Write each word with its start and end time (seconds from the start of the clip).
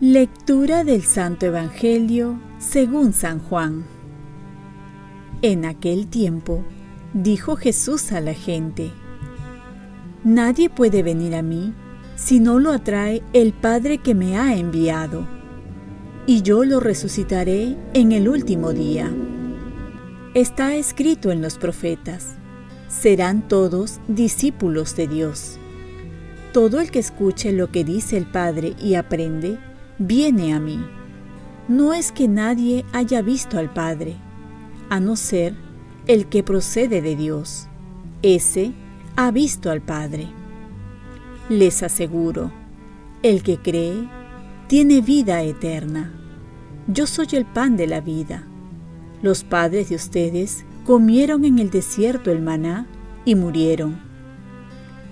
Lectura 0.00 0.84
del 0.84 1.02
Santo 1.02 1.46
Evangelio 1.46 2.38
según 2.58 3.14
San 3.14 3.38
Juan. 3.38 3.84
En 5.40 5.64
aquel 5.64 6.08
tiempo 6.08 6.62
dijo 7.14 7.56
Jesús 7.56 8.12
a 8.12 8.20
la 8.20 8.34
gente, 8.34 8.92
Nadie 10.22 10.68
puede 10.68 11.02
venir 11.02 11.34
a 11.34 11.42
mí 11.42 11.72
si 12.16 12.38
no 12.38 12.58
lo 12.58 12.72
atrae 12.72 13.22
el 13.32 13.52
Padre 13.52 13.98
que 13.98 14.14
me 14.14 14.36
ha 14.36 14.56
enviado, 14.56 15.26
y 16.26 16.42
yo 16.42 16.64
lo 16.64 16.80
resucitaré 16.80 17.76
en 17.94 18.12
el 18.12 18.28
último 18.28 18.74
día. 18.74 19.10
Está 20.34 20.74
escrito 20.74 21.30
en 21.30 21.40
los 21.40 21.58
profetas, 21.58 22.34
serán 22.88 23.46
todos 23.46 24.00
discípulos 24.08 24.96
de 24.96 25.06
Dios. 25.06 25.60
Todo 26.52 26.80
el 26.80 26.90
que 26.90 26.98
escuche 26.98 27.52
lo 27.52 27.70
que 27.70 27.84
dice 27.84 28.16
el 28.16 28.26
Padre 28.26 28.74
y 28.82 28.96
aprende, 28.96 29.60
viene 30.00 30.52
a 30.52 30.58
mí. 30.58 30.84
No 31.68 31.94
es 31.94 32.10
que 32.10 32.26
nadie 32.26 32.84
haya 32.92 33.22
visto 33.22 33.60
al 33.60 33.72
Padre, 33.72 34.16
a 34.90 34.98
no 34.98 35.14
ser 35.14 35.54
el 36.08 36.26
que 36.26 36.42
procede 36.42 37.00
de 37.00 37.14
Dios. 37.14 37.68
Ese 38.22 38.72
ha 39.14 39.30
visto 39.30 39.70
al 39.70 39.82
Padre. 39.82 40.26
Les 41.48 41.80
aseguro, 41.84 42.50
el 43.22 43.44
que 43.44 43.58
cree 43.58 44.08
tiene 44.66 45.00
vida 45.00 45.42
eterna. 45.42 46.12
Yo 46.88 47.06
soy 47.06 47.28
el 47.34 47.46
pan 47.46 47.76
de 47.76 47.86
la 47.86 48.00
vida. 48.00 48.48
Los 49.24 49.42
padres 49.42 49.88
de 49.88 49.94
ustedes 49.94 50.66
comieron 50.84 51.46
en 51.46 51.58
el 51.58 51.70
desierto 51.70 52.30
el 52.30 52.42
maná 52.42 52.86
y 53.24 53.36
murieron. 53.36 53.98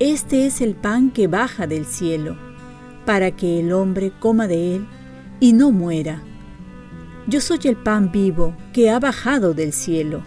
Este 0.00 0.45
es 0.45 0.61
el 0.61 0.75
pan 0.75 1.11
que 1.11 1.28
baja 1.28 1.67
del 1.67 1.87
cielo 1.87 2.37
para 3.06 3.31
que 3.31 3.59
el 3.59 3.72
hombre 3.72 4.12
coma 4.20 4.48
de 4.48 4.77
él 4.77 4.87
y 5.41 5.55
no 5.55 5.72
muera. 5.72 6.22
Yo 7.27 7.41
soy 7.41 7.61
el 7.64 7.77
pan 7.77 8.12
vivo 8.12 8.55
que 8.75 8.91
ha 8.91 9.00
bajado 9.00 9.55
del 9.55 9.72
cielo. 9.72 10.20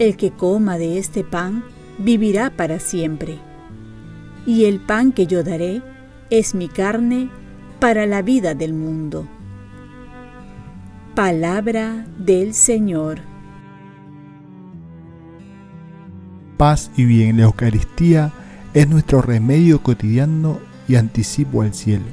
El 0.00 0.16
que 0.16 0.32
coma 0.32 0.76
de 0.76 0.98
este 0.98 1.22
pan 1.22 1.62
vivirá 1.96 2.50
para 2.50 2.80
siempre. 2.80 3.38
Y 4.46 4.64
el 4.64 4.80
pan 4.80 5.12
que 5.12 5.28
yo 5.28 5.44
daré 5.44 5.80
es 6.28 6.56
mi 6.56 6.66
carne 6.66 7.30
para 7.78 8.04
la 8.06 8.20
vida 8.20 8.56
del 8.56 8.72
mundo. 8.72 9.28
Palabra 11.20 12.06
del 12.16 12.54
Señor. 12.54 13.20
Paz 16.56 16.90
y 16.96 17.04
bien, 17.04 17.36
la 17.36 17.42
Eucaristía 17.42 18.32
es 18.72 18.88
nuestro 18.88 19.20
remedio 19.20 19.82
cotidiano 19.82 20.60
y 20.88 20.94
anticipo 20.94 21.60
al 21.60 21.74
cielo. 21.74 22.06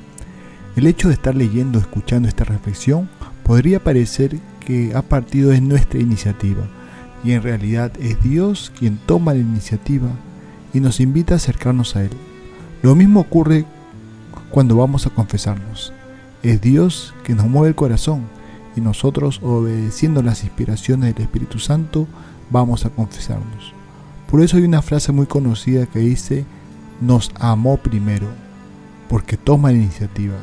El 0.75 0.88
hecho 0.88 1.08
de 1.08 1.14
estar 1.14 1.36
leyendo 1.36 1.80
escuchando 1.80 2.27
esta 2.27 2.44
reflexión 2.44 3.09
podría 3.44 3.81
parecer 3.81 4.39
que 4.59 4.91
ha 4.94 5.02
partido 5.03 5.52
de 5.52 5.61
nuestra 5.61 6.02
iniciativa, 6.02 6.67
y 7.23 7.31
en 7.31 7.44
realidad 7.44 7.94
es 8.02 8.21
Dios 8.21 8.73
quien 8.77 8.97
toma 9.05 9.33
la 9.33 9.39
iniciativa 9.39 10.09
y 10.73 10.81
nos 10.81 10.99
invita 10.99 11.36
a 11.36 11.38
acercarnos 11.38 11.95
a 11.95 12.03
Él. 12.03 12.11
Lo 12.81 12.94
mismo 12.94 13.21
ocurre 13.21 13.64
cuando 14.52 14.75
vamos 14.75 15.08
a 15.08 15.11
confesarnos. 15.11 15.94
Es 16.44 16.59
Dios 16.59 17.14
quien 17.23 17.38
nos 17.38 17.47
mueve 17.47 17.69
el 17.69 17.75
corazón 17.75 18.36
y 18.78 18.81
nosotros, 18.81 19.39
obedeciendo 19.44 20.22
las 20.22 20.44
inspiraciones 20.44 21.14
del 21.14 21.23
Espíritu 21.23 21.59
Santo, 21.59 22.08
vamos 22.50 22.86
a 22.86 22.89
confesarnos. 22.89 23.73
Por 24.30 24.42
eso 24.42 24.58
hay 24.58 24.64
una 24.64 24.81
frase 24.81 25.11
muy 25.11 25.25
conocida 25.25 25.86
que 25.86 26.00
dice, 26.00 26.45
nos 27.02 27.31
amó 27.39 27.78
primero 27.78 28.28
porque 29.10 29.37
toma 29.37 29.71
la 29.71 29.77
iniciativa. 29.77 30.36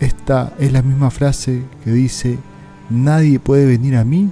Esta 0.00 0.52
es 0.58 0.72
la 0.72 0.82
misma 0.82 1.10
frase 1.10 1.64
que 1.82 1.90
dice, 1.90 2.38
nadie 2.90 3.40
puede 3.40 3.66
venir 3.66 3.96
a 3.96 4.04
mí 4.04 4.30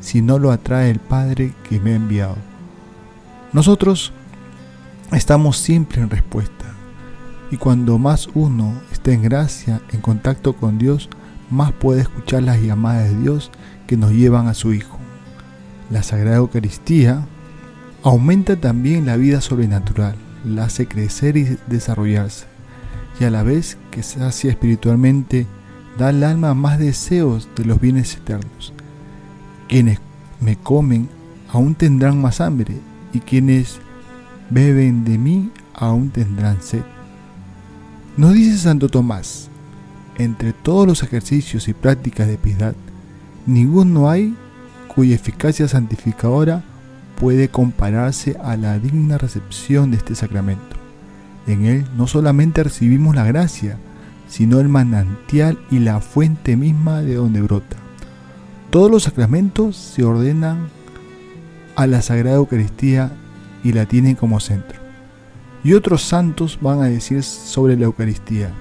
si 0.00 0.20
no 0.20 0.38
lo 0.38 0.52
atrae 0.52 0.90
el 0.90 0.98
Padre 0.98 1.54
que 1.68 1.80
me 1.80 1.92
ha 1.92 1.96
enviado. 1.96 2.36
Nosotros 3.52 4.12
estamos 5.12 5.56
siempre 5.56 6.02
en 6.02 6.10
respuesta 6.10 6.66
y 7.50 7.56
cuando 7.56 7.98
más 7.98 8.28
uno 8.34 8.74
está 8.92 9.12
en 9.12 9.22
gracia, 9.22 9.80
en 9.92 10.00
contacto 10.00 10.54
con 10.54 10.76
Dios, 10.76 11.08
más 11.54 11.72
puede 11.72 12.02
escuchar 12.02 12.42
las 12.42 12.60
llamadas 12.60 13.10
de 13.10 13.20
Dios 13.20 13.50
que 13.86 13.96
nos 13.96 14.12
llevan 14.12 14.48
a 14.48 14.54
su 14.54 14.74
Hijo. 14.74 14.98
La 15.90 16.02
Sagrada 16.02 16.36
Eucaristía 16.36 17.26
aumenta 18.02 18.56
también 18.56 19.06
la 19.06 19.16
vida 19.16 19.40
sobrenatural 19.40 20.16
la 20.44 20.64
hace 20.64 20.86
crecer 20.86 21.36
y 21.36 21.56
desarrollarse, 21.66 22.46
y 23.18 23.24
a 23.24 23.30
la 23.30 23.42
vez 23.42 23.78
que 23.90 24.02
se 24.02 24.18
sacia 24.18 24.50
espiritualmente, 24.50 25.46
da 25.98 26.08
al 26.08 26.22
alma 26.22 26.54
más 26.54 26.78
deseos 26.78 27.48
de 27.56 27.64
los 27.64 27.80
bienes 27.80 28.14
eternos. 28.16 28.72
Quienes 29.68 30.00
me 30.40 30.56
comen 30.56 31.08
aún 31.48 31.74
tendrán 31.74 32.20
más 32.20 32.40
hambre, 32.40 32.76
y 33.12 33.20
quienes 33.20 33.78
beben 34.50 35.04
de 35.04 35.18
mí 35.18 35.50
aún 35.72 36.10
tendrán 36.10 36.60
sed. 36.60 36.82
Nos 38.16 38.34
dice 38.34 38.58
Santo 38.58 38.88
Tomás, 38.88 39.48
entre 40.16 40.52
todos 40.52 40.86
los 40.86 41.02
ejercicios 41.02 41.68
y 41.68 41.74
prácticas 41.74 42.28
de 42.28 42.38
piedad, 42.38 42.74
ninguno 43.46 44.10
hay 44.10 44.34
cuya 44.94 45.14
eficacia 45.14 45.68
santificadora 45.68 46.62
puede 47.18 47.48
compararse 47.48 48.36
a 48.42 48.56
la 48.56 48.78
digna 48.78 49.18
recepción 49.18 49.90
de 49.90 49.96
este 49.96 50.14
sacramento. 50.14 50.76
En 51.46 51.64
él 51.64 51.84
no 51.96 52.06
solamente 52.06 52.62
recibimos 52.62 53.14
la 53.14 53.24
gracia, 53.24 53.78
sino 54.28 54.60
el 54.60 54.68
manantial 54.68 55.58
y 55.70 55.78
la 55.78 56.00
fuente 56.00 56.56
misma 56.56 57.02
de 57.02 57.14
donde 57.14 57.42
brota. 57.42 57.76
Todos 58.70 58.90
los 58.90 59.04
sacramentos 59.04 59.76
se 59.76 60.04
ordenan 60.04 60.68
a 61.76 61.86
la 61.86 62.02
Sagrada 62.02 62.36
Eucaristía 62.36 63.12
y 63.62 63.72
la 63.72 63.86
tienen 63.86 64.14
como 64.14 64.40
centro. 64.40 64.80
Y 65.62 65.74
otros 65.74 66.02
santos 66.02 66.58
van 66.60 66.82
a 66.82 66.86
decir 66.86 67.22
sobre 67.22 67.76
la 67.76 67.84
Eucaristía. 67.84 68.52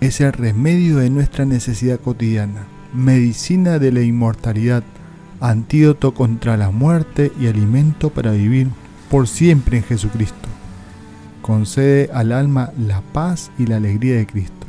Es 0.00 0.20
el 0.20 0.32
remedio 0.32 0.98
de 0.98 1.10
nuestra 1.10 1.44
necesidad 1.44 1.98
cotidiana, 1.98 2.68
medicina 2.94 3.80
de 3.80 3.90
la 3.90 4.00
inmortalidad, 4.00 4.84
antídoto 5.40 6.14
contra 6.14 6.56
la 6.56 6.70
muerte 6.70 7.32
y 7.40 7.48
alimento 7.48 8.10
para 8.10 8.30
vivir 8.30 8.68
por 9.10 9.26
siempre 9.26 9.78
en 9.78 9.82
Jesucristo. 9.82 10.48
Concede 11.42 12.10
al 12.12 12.30
alma 12.30 12.70
la 12.78 13.00
paz 13.00 13.50
y 13.58 13.66
la 13.66 13.78
alegría 13.78 14.14
de 14.14 14.26
Cristo, 14.28 14.68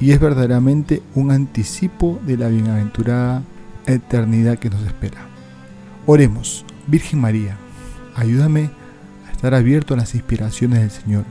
y 0.00 0.10
es 0.10 0.20
verdaderamente 0.20 1.02
un 1.14 1.30
anticipo 1.30 2.20
de 2.26 2.36
la 2.36 2.48
bienaventurada 2.48 3.42
eternidad 3.86 4.58
que 4.58 4.68
nos 4.68 4.82
espera. 4.82 5.28
Oremos, 6.04 6.66
Virgen 6.86 7.22
María, 7.22 7.56
ayúdame 8.14 8.68
a 9.26 9.32
estar 9.32 9.54
abierto 9.54 9.94
a 9.94 9.96
las 9.96 10.14
inspiraciones 10.14 10.80
del 10.80 10.90
Señor, 10.90 11.24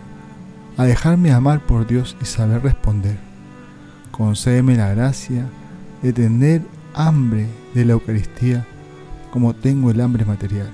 a 0.76 0.86
dejarme 0.86 1.32
amar 1.32 1.60
por 1.68 1.86
Dios 1.86 2.18
y 2.20 2.26
saber 2.26 2.64
responder. 2.64 3.27
Concédeme 4.18 4.76
la 4.76 4.90
gracia 4.90 5.48
de 6.02 6.12
tener 6.12 6.64
hambre 6.96 7.46
de 7.76 7.86
la 7.86 7.94
Eucaristía 7.94 8.66
como 9.30 9.54
tengo 9.54 9.92
el 9.92 10.02
hambre 10.02 10.26
material. 10.26 10.72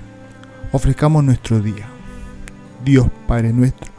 Ofrezcamos 0.72 1.22
nuestro 1.22 1.60
día. 1.60 1.86
Dios 2.82 3.06
Padre 3.28 3.52
nuestro, 3.52 3.92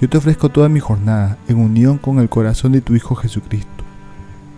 yo 0.00 0.08
te 0.08 0.18
ofrezco 0.18 0.50
toda 0.50 0.68
mi 0.68 0.80
jornada 0.80 1.38
en 1.48 1.56
unión 1.56 1.96
con 1.96 2.18
el 2.18 2.28
corazón 2.28 2.72
de 2.72 2.82
tu 2.82 2.94
Hijo 2.94 3.14
Jesucristo, 3.14 3.84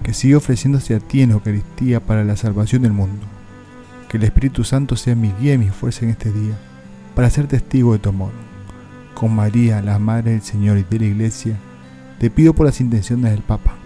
que 0.03 0.13
sigue 0.13 0.35
ofreciéndose 0.35 0.97
a 0.97 0.99
ti 0.99 1.23
en 1.23 1.31
Eucaristía 1.31 2.01
para 2.01 2.25
la 2.25 2.37
salvación 2.37 2.83
del 2.83 2.93
mundo. 2.93 3.25
Que 4.09 4.17
el 4.17 4.25
Espíritu 4.25 4.65
Santo 4.65 4.97
sea 4.97 5.15
mi 5.15 5.33
guía 5.41 5.55
y 5.55 5.59
mi 5.59 5.69
fuerza 5.69 6.05
en 6.05 6.11
este 6.11 6.33
día, 6.33 6.57
para 7.15 7.31
ser 7.31 7.47
testigo 7.47 7.93
de 7.93 8.01
tu 8.01 8.09
amor. 8.09 8.33
Con 9.15 9.37
María, 9.37 9.83
la 9.83 10.01
Madre 10.01 10.33
del 10.33 10.43
Señor 10.43 10.79
y 10.79 10.83
de 10.83 10.99
la 10.99 11.07
Iglesia, 11.07 11.57
te 12.19 12.29
pido 12.29 12.55
por 12.55 12.67
las 12.67 12.81
intenciones 12.81 13.31
del 13.31 13.43
Papa. 13.43 13.86